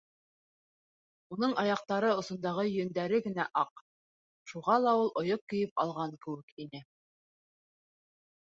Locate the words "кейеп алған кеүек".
5.55-6.59